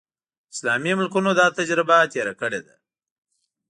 اسلامي 0.53 0.91
ملکونو 0.99 1.31
دا 1.39 1.45
تجربه 1.57 1.97
تېره 2.13 2.33
کړې 2.41 2.59
ده. 2.65 2.75